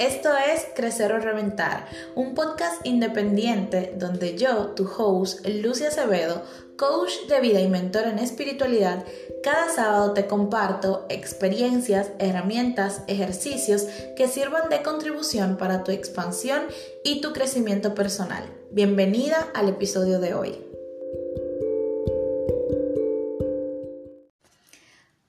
Esto 0.00 0.30
es 0.36 0.66
Crecer 0.74 1.12
o 1.12 1.20
Reventar, 1.20 1.86
un 2.16 2.34
podcast 2.34 2.84
independiente 2.84 3.94
donde 3.96 4.36
yo, 4.36 4.70
tu 4.70 4.88
host, 4.88 5.46
Lucia 5.46 5.88
Acevedo, 5.88 6.42
coach 6.76 7.12
de 7.28 7.40
vida 7.40 7.60
y 7.60 7.68
mentor 7.68 8.08
en 8.08 8.18
espiritualidad, 8.18 9.04
cada 9.44 9.68
sábado 9.68 10.12
te 10.12 10.26
comparto 10.26 11.06
experiencias, 11.08 12.10
herramientas, 12.18 13.02
ejercicios 13.06 13.86
que 14.16 14.26
sirvan 14.26 14.68
de 14.68 14.82
contribución 14.82 15.56
para 15.56 15.84
tu 15.84 15.92
expansión 15.92 16.62
y 17.04 17.20
tu 17.20 17.32
crecimiento 17.32 17.94
personal. 17.94 18.44
Bienvenida 18.72 19.46
al 19.54 19.68
episodio 19.68 20.18
de 20.18 20.34
hoy. 20.34 20.63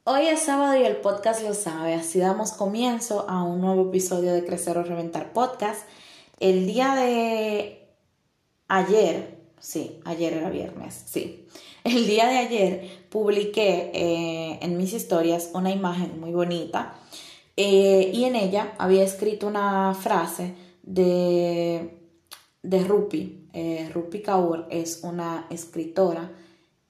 Hoy 0.08 0.28
es 0.28 0.42
sábado 0.42 0.80
y 0.80 0.86
el 0.86 0.98
podcast 0.98 1.42
lo 1.42 1.56
sabe, 1.56 1.96
así 1.96 2.20
damos 2.20 2.52
comienzo 2.52 3.28
a 3.28 3.42
un 3.42 3.60
nuevo 3.60 3.90
episodio 3.90 4.34
de 4.34 4.46
Crecer 4.46 4.78
o 4.78 4.84
Reventar 4.84 5.34
Podcast. 5.34 5.82
El 6.40 6.68
día 6.68 6.94
de 6.94 7.88
ayer, 8.68 9.40
sí, 9.60 10.00
ayer 10.06 10.34
era 10.34 10.52
viernes, 10.52 11.06
sí. 11.08 11.48
El 11.84 12.06
día 12.06 12.28
de 12.28 12.38
ayer 12.38 13.08
publiqué 13.10 13.90
eh, 13.96 14.60
en 14.62 14.78
mis 14.78 14.94
historias 14.94 15.50
una 15.56 15.72
imagen 15.72 16.20
muy 16.20 16.34
bonita 16.34 17.00
eh, 17.58 18.12
y 18.14 18.26
en 18.26 18.36
ella 18.36 18.76
había 18.78 19.04
escrito 19.04 19.48
una 19.48 19.96
frase 19.96 20.54
de, 20.84 21.98
de 22.62 22.84
Rupi. 22.84 23.50
Eh, 23.54 23.90
Rupi 23.92 24.22
Kaur 24.22 24.68
es 24.70 25.00
una 25.02 25.48
escritora 25.50 26.32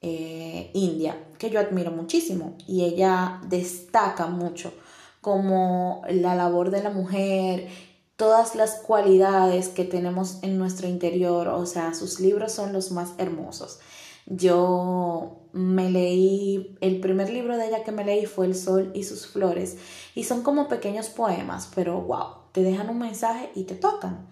eh, 0.00 0.70
India, 0.74 1.16
que 1.38 1.50
yo 1.50 1.60
admiro 1.60 1.90
muchísimo 1.90 2.56
y 2.66 2.84
ella 2.84 3.40
destaca 3.48 4.26
mucho 4.26 4.72
como 5.20 6.02
la 6.08 6.34
labor 6.34 6.70
de 6.70 6.82
la 6.82 6.90
mujer, 6.90 7.68
todas 8.16 8.54
las 8.54 8.76
cualidades 8.76 9.68
que 9.68 9.84
tenemos 9.84 10.38
en 10.42 10.58
nuestro 10.58 10.88
interior, 10.88 11.48
o 11.48 11.66
sea, 11.66 11.94
sus 11.94 12.20
libros 12.20 12.52
son 12.52 12.72
los 12.72 12.90
más 12.92 13.14
hermosos. 13.18 13.80
Yo 14.26 15.40
me 15.52 15.90
leí, 15.90 16.76
el 16.80 17.00
primer 17.00 17.30
libro 17.30 17.56
de 17.56 17.68
ella 17.68 17.84
que 17.84 17.92
me 17.92 18.04
leí 18.04 18.26
fue 18.26 18.46
El 18.46 18.54
Sol 18.54 18.90
y 18.94 19.04
sus 19.04 19.26
Flores, 19.26 19.76
y 20.14 20.24
son 20.24 20.42
como 20.42 20.68
pequeños 20.68 21.08
poemas, 21.08 21.70
pero 21.74 22.00
wow, 22.00 22.26
te 22.52 22.62
dejan 22.62 22.88
un 22.88 22.98
mensaje 22.98 23.50
y 23.54 23.64
te 23.64 23.74
tocan. 23.74 24.28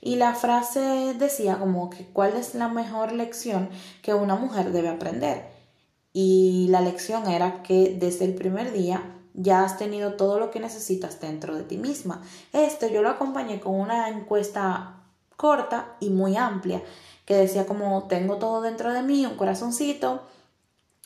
Y 0.00 0.16
la 0.16 0.34
frase 0.34 1.14
decía 1.18 1.58
como 1.58 1.90
que 1.90 2.06
cuál 2.06 2.36
es 2.36 2.54
la 2.54 2.68
mejor 2.68 3.12
lección 3.12 3.68
que 4.02 4.14
una 4.14 4.36
mujer 4.36 4.72
debe 4.72 4.88
aprender. 4.88 5.44
Y 6.12 6.68
la 6.70 6.80
lección 6.80 7.28
era 7.28 7.62
que 7.62 7.96
desde 7.98 8.24
el 8.24 8.34
primer 8.34 8.72
día 8.72 9.02
ya 9.34 9.62
has 9.62 9.78
tenido 9.78 10.14
todo 10.14 10.40
lo 10.40 10.50
que 10.50 10.60
necesitas 10.60 11.20
dentro 11.20 11.54
de 11.54 11.64
ti 11.64 11.76
misma. 11.76 12.22
Esto 12.52 12.88
yo 12.88 13.02
lo 13.02 13.10
acompañé 13.10 13.60
con 13.60 13.74
una 13.74 14.08
encuesta 14.08 14.96
corta 15.36 15.96
y 16.00 16.10
muy 16.10 16.36
amplia 16.36 16.82
que 17.24 17.36
decía 17.36 17.64
como 17.64 18.08
tengo 18.08 18.38
todo 18.38 18.60
dentro 18.60 18.92
de 18.92 19.02
mí, 19.02 19.24
un 19.24 19.36
corazoncito, 19.36 20.26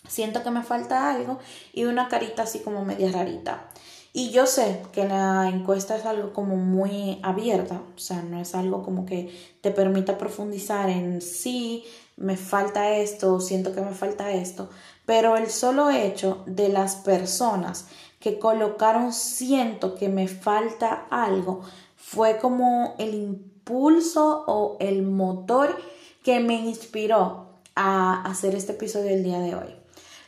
siento 0.09 0.43
que 0.43 0.51
me 0.51 0.63
falta 0.63 1.11
algo 1.11 1.39
y 1.73 1.85
una 1.85 2.09
carita 2.09 2.45
así 2.45 2.61
como 2.61 2.85
media 2.85 3.13
rarita. 3.13 3.69
Y 4.17 4.31
yo 4.31 4.47
sé 4.47 4.81
que 4.93 5.09
la 5.09 5.49
encuesta 5.49 5.97
es 5.97 6.07
algo 6.07 6.33
como 6.33 6.55
muy 6.55 7.19
abierta, 7.25 7.83
o 7.97 7.99
sea, 7.99 8.23
no 8.23 8.41
es 8.41 8.55
algo 8.55 8.85
como 8.85 9.07
que 9.07 9.37
te 9.61 9.73
permita 9.73 10.19
profundizar 10.19 10.89
en 10.89 11.21
sí, 11.21 11.85
me 12.17 12.37
falta 12.37 12.95
esto, 12.95 13.41
siento 13.41 13.75
que 13.75 13.81
me 13.81 13.91
falta 13.91 14.31
esto, 14.31 14.71
pero 15.05 15.37
el 15.37 15.51
solo 15.51 15.91
hecho 15.91 16.45
de 16.47 16.69
las 16.69 16.95
personas 16.95 17.89
que 18.21 18.39
colocaron 18.39 19.13
siento 19.13 19.97
que 19.97 20.09
me 20.09 20.29
falta 20.29 21.09
algo 21.11 21.63
fue 21.97 22.39
como 22.39 22.95
el 23.01 23.15
impulso 23.15 24.45
o 24.47 24.77
el 24.79 25.03
motor 25.03 25.77
que 26.23 26.39
me 26.39 26.55
inspiró 26.55 27.49
a 27.75 28.23
hacer 28.23 28.55
este 28.55 28.75
episodio 28.75 29.11
el 29.11 29.25
día 29.25 29.41
de 29.41 29.57
hoy. 29.57 29.75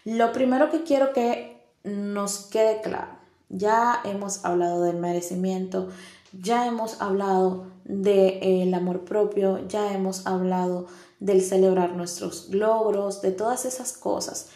Lo 0.04 0.32
primero 0.32 0.72
que 0.72 0.82
quiero 0.82 1.12
que 1.12 1.62
nos 1.84 2.46
quede 2.46 2.80
claro 2.80 3.15
ya 3.48 4.00
hemos 4.04 4.44
hablado 4.44 4.82
del 4.82 4.96
merecimiento, 4.96 5.88
ya 6.32 6.66
hemos 6.66 7.00
hablado 7.00 7.66
del 7.84 8.74
amor 8.74 9.04
propio, 9.04 9.66
ya 9.68 9.92
hemos 9.92 10.26
hablado 10.26 10.86
del 11.20 11.42
celebrar 11.42 11.92
nuestros 11.92 12.50
logros, 12.50 13.22
de 13.22 13.32
todas 13.32 13.64
esas 13.64 13.92
cosas. 13.92 14.48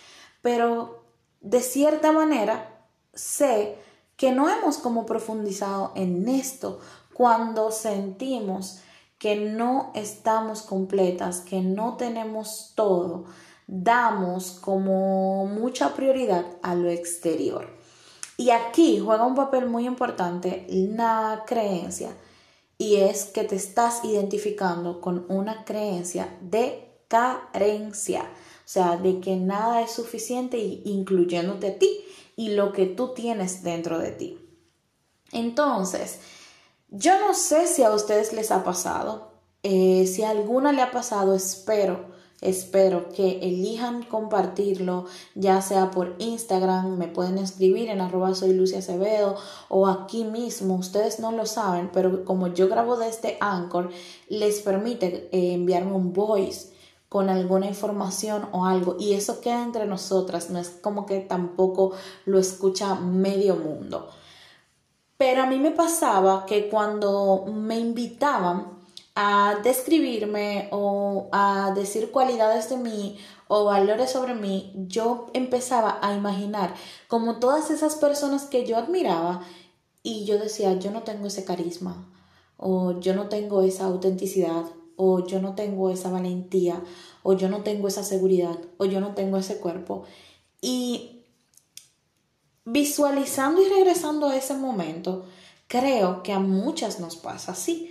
Pero 0.43 1.05
de 1.41 1.61
cierta 1.61 2.13
manera 2.13 2.87
sé 3.15 3.79
que 4.17 4.33
no 4.33 4.51
hemos 4.51 4.79
como 4.79 5.07
profundizado 5.07 5.93
en 5.95 6.29
esto 6.29 6.81
cuando 7.15 7.71
sentimos 7.71 8.81
que 9.19 9.37
no 9.37 9.93
estamos 9.95 10.63
completas, 10.63 11.41
que 11.41 11.61
no 11.61 11.97
tenemos 11.97 12.73
todo, 12.75 13.27
damos 13.67 14.53
como 14.53 15.47
mucha 15.47 15.95
prioridad 15.95 16.47
a 16.63 16.75
lo 16.75 16.89
exterior. 16.89 17.80
Y 18.41 18.53
aquí 18.53 18.99
juega 18.99 19.27
un 19.27 19.35
papel 19.35 19.67
muy 19.67 19.87
importante 19.87 20.67
una 20.71 21.45
creencia 21.47 22.17
y 22.79 22.97
es 22.97 23.27
que 23.27 23.45
te 23.45 23.55
estás 23.55 24.03
identificando 24.03 25.03
con 25.03 25.27
una 25.29 25.67
creencia 25.67 26.39
de 26.41 27.03
carencia, 27.07 28.23
o 28.23 28.65
sea, 28.65 28.97
de 28.97 29.21
que 29.21 29.37
nada 29.37 29.83
es 29.83 29.91
suficiente 29.91 30.57
incluyéndote 30.57 31.67
a 31.67 31.79
ti 31.79 32.01
y 32.35 32.53
lo 32.53 32.73
que 32.73 32.87
tú 32.87 33.13
tienes 33.13 33.63
dentro 33.63 33.99
de 33.99 34.13
ti. 34.13 34.39
Entonces, 35.33 36.21
yo 36.89 37.21
no 37.21 37.35
sé 37.35 37.67
si 37.67 37.83
a 37.83 37.93
ustedes 37.93 38.33
les 38.33 38.51
ha 38.53 38.65
pasado, 38.65 39.33
eh, 39.63 40.07
si 40.07 40.23
a 40.23 40.31
alguna 40.31 40.73
le 40.73 40.81
ha 40.81 40.91
pasado, 40.93 41.35
espero 41.35 42.07
Espero 42.41 43.11
que 43.11 43.39
elijan 43.43 44.03
compartirlo, 44.03 45.05
ya 45.35 45.61
sea 45.61 45.91
por 45.91 46.17
Instagram, 46.19 46.97
me 46.97 47.07
pueden 47.07 47.37
escribir 47.37 47.91
en 47.91 48.01
arroba 48.01 48.35
soy 48.35 48.55
Lucia 48.55 48.79
Acevedo 48.79 49.37
o 49.69 49.87
aquí 49.87 50.25
mismo, 50.25 50.77
ustedes 50.77 51.21
no 51.21 51.33
lo 51.33 51.45
saben, 51.45 51.91
pero 51.93 52.25
como 52.25 52.47
yo 52.47 52.69
grabo 52.69 52.97
desde 52.97 53.37
Anchor, 53.41 53.91
les 54.31 54.61
permite 54.61 55.29
eh, 55.33 55.53
enviarme 55.53 55.93
un 55.93 56.15
voice 56.15 56.73
con 57.11 57.29
alguna 57.29 57.67
información 57.67 58.49
o 58.53 58.65
algo 58.65 58.97
y 58.99 59.13
eso 59.13 59.43
queda 59.43 59.63
entre 59.63 59.87
nosotras, 59.87 60.49
no 60.49 60.59
es 60.59 60.71
como 60.71 61.05
que 61.05 61.21
tampoco 61.21 61.93
lo 62.25 62.39
escucha 62.39 62.95
medio 62.95 63.57
mundo. 63.57 64.09
Pero 65.19 65.43
a 65.43 65.47
mí 65.47 65.59
me 65.59 65.73
pasaba 65.73 66.47
que 66.47 66.71
cuando 66.71 67.45
me 67.53 67.79
invitaban, 67.79 68.80
a 69.15 69.61
describirme 69.63 70.69
o 70.71 71.29
a 71.33 71.73
decir 71.75 72.11
cualidades 72.11 72.71
de 72.71 72.77
mí 72.77 73.19
o 73.49 73.65
valores 73.65 74.11
sobre 74.11 74.35
mí, 74.35 74.73
yo 74.87 75.27
empezaba 75.35 75.99
a 76.03 76.15
imaginar 76.15 76.75
como 77.09 77.39
todas 77.39 77.71
esas 77.71 77.97
personas 77.97 78.45
que 78.45 78.65
yo 78.65 78.77
admiraba 78.77 79.43
y 80.03 80.25
yo 80.25 80.39
decía, 80.39 80.79
yo 80.79 80.91
no 80.91 81.03
tengo 81.03 81.27
ese 81.27 81.45
carisma 81.45 82.07
o 82.57 83.01
yo 83.01 83.15
no 83.15 83.29
tengo 83.29 83.63
esa 83.63 83.87
autenticidad 83.87 84.65
o 84.97 85.27
yo 85.27 85.41
no 85.41 85.55
tengo 85.55 85.91
esa 85.91 86.11
valentía 86.11 86.83
o 87.23 87.33
yo 87.33 87.49
no 87.49 87.63
tengo 87.63 87.89
esa 87.89 88.05
seguridad 88.05 88.59
o 88.77 88.85
yo 88.85 89.01
no 89.01 89.15
tengo 89.15 89.37
ese 89.39 89.59
cuerpo. 89.59 90.05
Y 90.61 91.23
visualizando 92.65 93.63
y 93.63 93.69
regresando 93.69 94.29
a 94.29 94.37
ese 94.37 94.55
momento, 94.55 95.25
creo 95.67 96.23
que 96.23 96.33
a 96.33 96.39
muchas 96.39 97.01
nos 97.01 97.17
pasa 97.17 97.53
así. 97.53 97.90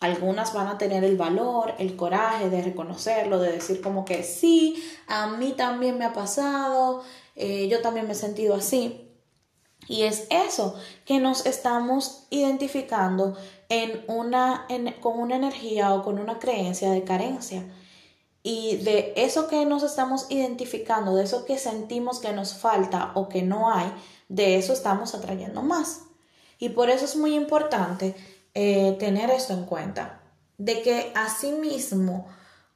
Algunas 0.00 0.54
van 0.54 0.68
a 0.68 0.78
tener 0.78 1.04
el 1.04 1.16
valor, 1.16 1.74
el 1.78 1.94
coraje 1.94 2.48
de 2.48 2.62
reconocerlo, 2.62 3.38
de 3.38 3.52
decir 3.52 3.82
como 3.82 4.06
que 4.06 4.22
sí, 4.22 4.82
a 5.06 5.26
mí 5.26 5.52
también 5.52 5.98
me 5.98 6.06
ha 6.06 6.14
pasado, 6.14 7.02
eh, 7.36 7.68
yo 7.68 7.82
también 7.82 8.06
me 8.06 8.12
he 8.12 8.16
sentido 8.16 8.54
así. 8.54 9.06
Y 9.88 10.02
es 10.02 10.26
eso, 10.30 10.74
que 11.04 11.18
nos 11.18 11.46
estamos 11.46 12.26
identificando 12.30 13.36
en 13.68 14.04
una, 14.08 14.66
con 15.00 15.18
una 15.18 15.36
energía 15.36 15.92
o 15.94 16.02
con 16.02 16.18
una 16.18 16.38
creencia 16.38 16.90
de 16.92 17.04
carencia. 17.04 17.64
Y 18.42 18.76
de 18.76 19.12
eso 19.16 19.48
que 19.48 19.66
nos 19.66 19.82
estamos 19.82 20.26
identificando, 20.30 21.14
de 21.14 21.24
eso 21.24 21.44
que 21.44 21.58
sentimos 21.58 22.20
que 22.20 22.32
nos 22.32 22.54
falta 22.54 23.12
o 23.14 23.28
que 23.28 23.42
no 23.42 23.70
hay, 23.70 23.92
de 24.28 24.56
eso 24.56 24.72
estamos 24.72 25.14
atrayendo 25.14 25.60
más. 25.62 26.04
Y 26.58 26.70
por 26.70 26.88
eso 26.88 27.04
es 27.04 27.16
muy 27.16 27.34
importante 27.34 28.14
eh, 28.54 28.96
tener 28.98 29.30
esto 29.30 29.52
en 29.52 29.64
cuenta, 29.64 30.20
de 30.58 30.82
que 30.82 31.12
asimismo, 31.14 32.26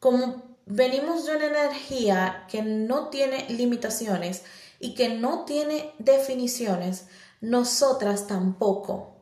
como 0.01 0.57
venimos 0.67 1.27
de 1.27 1.37
una 1.37 1.47
energía 1.47 2.47
que 2.49 2.63
no 2.63 3.09
tiene 3.09 3.49
limitaciones 3.51 4.45
y 4.79 4.95
que 4.95 5.09
no 5.11 5.45
tiene 5.45 5.93
definiciones, 5.99 7.07
nosotras 7.41 8.27
tampoco. 8.27 9.15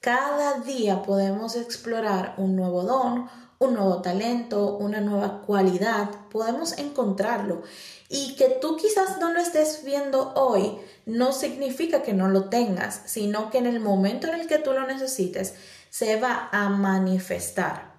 Cada 0.00 0.60
día 0.60 1.02
podemos 1.02 1.56
explorar 1.56 2.34
un 2.38 2.56
nuevo 2.56 2.82
don, 2.82 3.28
un 3.58 3.74
nuevo 3.74 4.02
talento, 4.02 4.76
una 4.76 5.00
nueva 5.00 5.42
cualidad, 5.42 6.10
podemos 6.30 6.78
encontrarlo. 6.78 7.62
Y 8.08 8.36
que 8.36 8.48
tú 8.60 8.76
quizás 8.76 9.18
no 9.18 9.32
lo 9.32 9.40
estés 9.40 9.82
viendo 9.84 10.32
hoy 10.34 10.78
no 11.06 11.32
significa 11.32 12.02
que 12.02 12.12
no 12.12 12.28
lo 12.28 12.48
tengas, 12.48 13.02
sino 13.06 13.50
que 13.50 13.58
en 13.58 13.66
el 13.66 13.80
momento 13.80 14.26
en 14.26 14.40
el 14.40 14.46
que 14.46 14.58
tú 14.58 14.72
lo 14.72 14.86
necesites, 14.86 15.54
se 15.90 16.20
va 16.20 16.48
a 16.52 16.68
manifestar. 16.68 17.94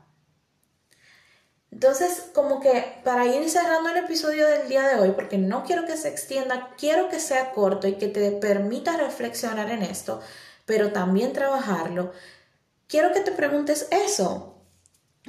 Entonces, 1.71 2.25
como 2.33 2.59
que 2.59 3.01
para 3.03 3.25
ir 3.25 3.49
cerrando 3.49 3.89
el 3.89 3.97
episodio 3.97 4.47
del 4.47 4.67
día 4.67 4.87
de 4.87 4.95
hoy, 4.95 5.11
porque 5.11 5.37
no 5.37 5.63
quiero 5.63 5.85
que 5.85 5.97
se 5.97 6.09
extienda, 6.09 6.71
quiero 6.77 7.09
que 7.09 7.19
sea 7.19 7.51
corto 7.51 7.87
y 7.87 7.95
que 7.95 8.07
te 8.07 8.31
permita 8.31 8.97
reflexionar 8.97 9.69
en 9.69 9.83
esto, 9.83 10.21
pero 10.65 10.91
también 10.91 11.33
trabajarlo, 11.33 12.13
quiero 12.87 13.13
que 13.13 13.21
te 13.21 13.31
preguntes 13.31 13.87
eso. 13.91 14.56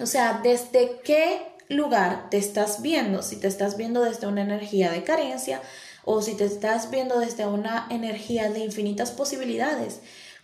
O 0.00 0.06
sea, 0.06 0.40
¿desde 0.42 1.00
qué 1.02 1.42
lugar 1.68 2.30
te 2.30 2.36
estás 2.36 2.82
viendo? 2.82 3.22
Si 3.22 3.36
te 3.36 3.48
estás 3.48 3.76
viendo 3.76 4.02
desde 4.02 4.26
una 4.26 4.42
energía 4.42 4.92
de 4.92 5.02
carencia 5.02 5.60
o 6.04 6.22
si 6.22 6.34
te 6.34 6.44
estás 6.44 6.90
viendo 6.90 7.18
desde 7.18 7.46
una 7.46 7.86
energía 7.90 8.50
de 8.50 8.60
infinitas 8.60 9.10
posibilidades 9.10 10.00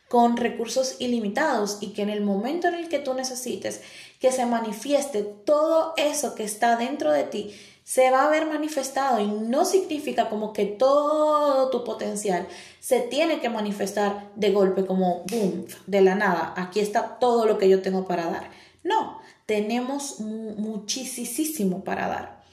con 0.08 0.36
recursos 0.36 0.96
ilimitados 0.98 1.78
y 1.80 1.92
que 1.92 2.02
en 2.02 2.10
el 2.10 2.20
momento 2.20 2.68
en 2.68 2.74
el 2.74 2.88
que 2.88 2.98
tú 2.98 3.14
necesites 3.14 3.80
que 4.20 4.32
se 4.32 4.44
manifieste 4.44 5.22
todo 5.22 5.94
eso 5.96 6.34
que 6.34 6.44
está 6.44 6.76
dentro 6.76 7.12
de 7.12 7.24
ti, 7.24 7.54
se 7.84 8.10
va 8.10 8.24
a 8.24 8.30
ver 8.30 8.46
manifestado 8.46 9.20
y 9.20 9.26
no 9.26 9.64
significa 9.64 10.28
como 10.28 10.52
que 10.52 10.64
todo 10.64 11.68
tu 11.70 11.84
potencial 11.84 12.46
se 12.80 13.00
tiene 13.00 13.40
que 13.40 13.50
manifestar 13.50 14.30
de 14.34 14.50
golpe 14.50 14.86
como 14.86 15.24
boom, 15.30 15.66
de 15.86 16.00
la 16.00 16.14
nada, 16.14 16.54
aquí 16.56 16.80
está 16.80 17.18
todo 17.18 17.46
lo 17.46 17.58
que 17.58 17.68
yo 17.68 17.82
tengo 17.82 18.06
para 18.06 18.26
dar. 18.26 18.50
No, 18.82 19.18
tenemos 19.46 20.20
muchísimo 20.20 21.84
para 21.84 22.08
dar. 22.08 22.44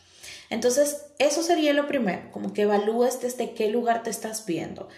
Entonces, 0.49 1.05
eso 1.17 1.43
sería 1.43 1.73
lo 1.73 1.87
primero, 1.87 2.29
como 2.31 2.53
que 2.53 2.63
evalúes 2.63 3.21
desde 3.21 3.53
qué 3.53 3.69
lugar 3.69 4.03
te 4.03 4.09
estás 4.09 4.45
viendo. 4.45 4.89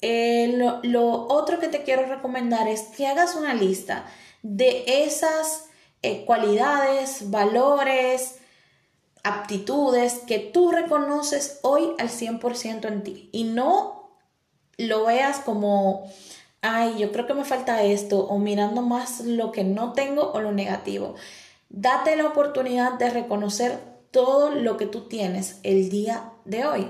Eh, 0.00 0.54
lo, 0.82 1.26
otro 1.28 1.58
que 1.60 1.68
te 1.68 1.82
quiero 1.82 2.06
recomendar 2.06 2.68
es 2.68 2.82
que 2.96 3.06
hagas 3.06 3.34
una 3.34 3.54
lista 3.54 4.04
de 4.42 4.84
esas 5.04 5.66
eh, 6.02 6.24
cualidades, 6.24 7.30
valores, 7.30 8.36
aptitudes 9.22 10.14
que 10.26 10.38
tú 10.38 10.70
reconoces 10.70 11.60
hoy 11.62 11.94
al 11.98 12.08
100% 12.08 12.86
en 12.88 13.02
ti 13.02 13.28
y 13.32 13.44
no 13.44 14.10
lo 14.76 15.04
veas 15.04 15.38
como, 15.38 16.10
ay, 16.62 16.96
yo 16.98 17.12
creo 17.12 17.26
que 17.26 17.34
me 17.34 17.44
falta 17.44 17.82
esto 17.82 18.20
o 18.20 18.38
mirando 18.38 18.82
más 18.82 19.20
lo 19.20 19.52
que 19.52 19.64
no 19.64 19.92
tengo 19.92 20.32
o 20.32 20.40
lo 20.40 20.52
negativo. 20.52 21.16
Date 21.68 22.16
la 22.16 22.26
oportunidad 22.26 22.94
de 22.94 23.10
reconocer 23.10 23.78
todo 24.10 24.50
lo 24.50 24.76
que 24.76 24.86
tú 24.86 25.08
tienes 25.08 25.58
el 25.64 25.90
día 25.90 26.32
de 26.44 26.64
hoy. 26.64 26.88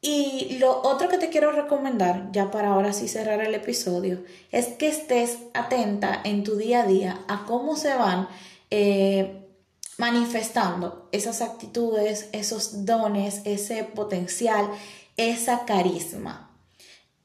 Y 0.00 0.58
lo 0.58 0.82
otro 0.82 1.08
que 1.08 1.16
te 1.16 1.30
quiero 1.30 1.52
recomendar, 1.52 2.28
ya 2.32 2.50
para 2.50 2.72
ahora 2.72 2.92
sí 2.92 3.08
cerrar 3.08 3.40
el 3.40 3.54
episodio, 3.54 4.22
es 4.50 4.66
que 4.66 4.88
estés 4.88 5.38
atenta 5.54 6.20
en 6.24 6.44
tu 6.44 6.56
día 6.56 6.82
a 6.82 6.86
día 6.86 7.24
a 7.28 7.46
cómo 7.46 7.76
se 7.76 7.94
van 7.94 8.28
eh, 8.70 9.46
manifestando 9.96 11.08
esas 11.12 11.40
actitudes, 11.40 12.28
esos 12.32 12.84
dones, 12.84 13.40
ese 13.44 13.84
potencial, 13.84 14.68
esa 15.16 15.64
carisma 15.64 16.53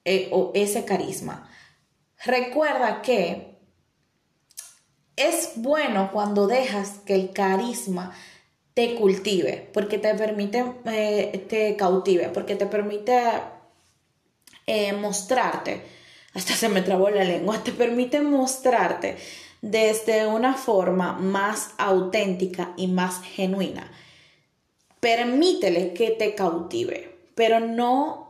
eh, 0.05 0.29
o 0.31 0.51
ese 0.55 0.85
carisma. 0.85 1.49
Recuerda 2.25 3.01
que 3.01 3.57
es 5.15 5.51
bueno 5.55 6.11
cuando 6.11 6.47
dejas 6.47 6.99
que 7.05 7.15
el 7.15 7.31
carisma 7.31 8.13
te 8.73 8.95
cultive, 8.95 9.69
porque 9.73 9.97
te 9.97 10.13
permite, 10.15 10.63
eh, 10.85 11.45
te 11.49 11.75
cautive, 11.75 12.29
porque 12.29 12.55
te 12.55 12.65
permite 12.65 13.19
eh, 14.65 14.93
mostrarte, 14.93 15.81
hasta 16.33 16.53
se 16.53 16.69
me 16.69 16.81
trabó 16.81 17.09
la 17.09 17.25
lengua, 17.25 17.61
te 17.63 17.73
permite 17.73 18.21
mostrarte 18.21 19.17
desde 19.61 20.27
una 20.27 20.53
forma 20.53 21.13
más 21.13 21.71
auténtica 21.77 22.73
y 22.77 22.87
más 22.87 23.21
genuina. 23.21 23.91
Permítele 25.01 25.93
que 25.93 26.11
te 26.11 26.35
cautive, 26.35 27.17
pero 27.35 27.59
no 27.59 28.28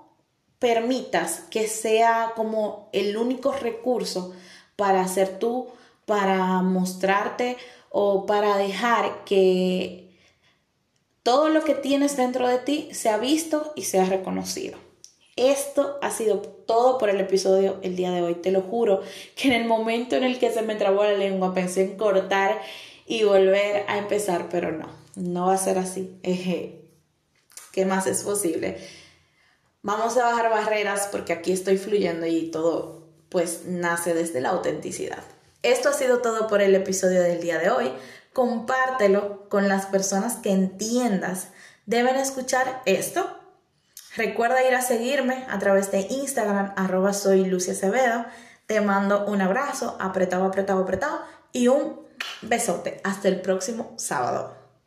permitas 0.60 1.42
que 1.50 1.68
sea 1.68 2.34
como 2.36 2.90
el 2.92 3.18
único 3.18 3.52
recurso 3.54 4.34
para 4.76 5.08
ser 5.08 5.40
tú, 5.40 5.68
para 6.06 6.62
mostrarte 6.62 7.58
o 7.90 8.26
para 8.26 8.58
dejar 8.58 9.24
que 9.24 10.10
todo 11.24 11.50
lo 11.50 11.64
que 11.64 11.76
tienes 11.76 12.18
dentro 12.18 12.48
de 12.48 12.60
ti 12.60 12.90
se 12.92 13.10
ha 13.10 13.18
visto 13.18 13.74
y 13.76 13.84
se 13.84 14.00
ha 14.00 14.06
reconocido. 14.06 14.78
Esto 15.36 15.98
ha 16.02 16.12
sido 16.12 16.40
todo 16.40 16.98
por 16.98 17.10
el 17.10 17.20
episodio 17.22 17.78
el 17.82 17.96
día 17.96 18.12
de 18.12 18.22
hoy. 18.22 18.36
Te 18.36 18.52
lo 18.52 18.62
juro 18.62 19.02
que 19.36 19.48
en 19.48 19.54
el 19.54 19.68
momento 19.68 20.18
en 20.18 20.24
el 20.24 20.38
que 20.38 20.52
se 20.52 20.62
me 20.62 20.76
trabó 20.76 21.04
la 21.04 21.14
lengua 21.14 21.54
pensé 21.54 21.84
en 21.84 21.98
cortar 21.98 22.60
y 23.06 23.24
volver 23.24 23.86
a 23.88 23.98
empezar, 23.98 24.50
pero 24.50 24.72
no, 24.72 24.90
no 25.16 25.48
va 25.48 25.54
a 25.54 25.58
ser 25.58 25.78
así. 25.78 26.20
¿Qué 27.72 27.86
más 27.86 28.06
es 28.08 28.24
posible? 28.24 28.78
Vamos 29.82 30.18
a 30.18 30.26
bajar 30.26 30.50
barreras 30.50 31.08
porque 31.12 31.34
aquí 31.34 31.52
estoy 31.52 31.78
fluyendo 31.78 32.26
y 32.26 32.52
todo 32.52 33.08
pues 33.30 33.66
nace 33.66 34.14
desde 34.14 34.42
la 34.42 34.50
autenticidad. 34.50 35.24
Esto 35.62 35.90
ha 35.90 35.94
sido 35.94 36.20
todo 36.20 36.48
por 36.48 36.62
el 36.62 36.76
episodio 36.76 37.22
del 37.22 37.42
día 37.42 37.60
de 37.60 37.70
hoy 37.70 37.92
compártelo 38.34 39.50
con 39.50 39.68
las 39.68 39.86
personas 39.86 40.38
que 40.38 40.52
entiendas 40.52 41.50
deben 41.86 42.16
escuchar 42.16 42.82
esto. 42.86 43.38
Recuerda 44.16 44.68
ir 44.68 44.76
a 44.76 44.82
seguirme 44.82 45.46
a 45.50 45.60
través 45.60 45.92
de 45.92 46.02
Instagram, 46.10 46.74
arroba 46.76 47.10
Acevedo. 47.10 48.26
Te 48.66 48.82
mando 48.82 49.26
un 49.26 49.42
abrazo, 49.42 49.98
apretado, 50.00 50.46
apretado, 50.46 50.84
apretado 50.84 51.22
y 51.52 51.68
un 51.68 52.00
besote. 52.42 53.02
Hasta 53.04 53.28
el 53.28 53.42
próximo 53.42 53.94
sábado. 53.98 54.59